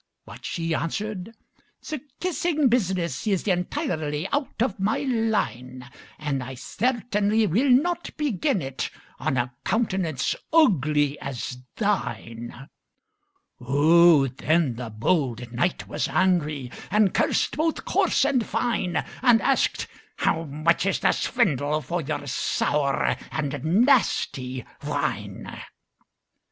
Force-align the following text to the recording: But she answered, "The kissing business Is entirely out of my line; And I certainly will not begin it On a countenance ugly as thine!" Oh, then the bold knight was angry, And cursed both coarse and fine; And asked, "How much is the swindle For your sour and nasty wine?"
But 0.25 0.45
she 0.45 0.73
answered, 0.73 1.35
"The 1.87 2.01
kissing 2.19 2.69
business 2.69 3.27
Is 3.27 3.47
entirely 3.47 4.27
out 4.29 4.59
of 4.59 4.79
my 4.79 4.97
line; 5.01 5.87
And 6.17 6.41
I 6.41 6.55
certainly 6.55 7.45
will 7.45 7.69
not 7.69 8.09
begin 8.17 8.63
it 8.63 8.89
On 9.19 9.37
a 9.37 9.53
countenance 9.63 10.35
ugly 10.51 11.19
as 11.19 11.59
thine!" 11.75 12.67
Oh, 13.59 14.25
then 14.27 14.73
the 14.73 14.89
bold 14.89 15.51
knight 15.51 15.87
was 15.87 16.07
angry, 16.07 16.71
And 16.89 17.13
cursed 17.13 17.55
both 17.55 17.85
coarse 17.85 18.25
and 18.25 18.43
fine; 18.43 19.05
And 19.21 19.39
asked, 19.43 19.85
"How 20.15 20.45
much 20.45 20.87
is 20.87 20.99
the 21.01 21.11
swindle 21.11 21.79
For 21.79 22.01
your 22.01 22.25
sour 22.25 23.15
and 23.31 23.63
nasty 23.85 24.65
wine?" 24.83 25.61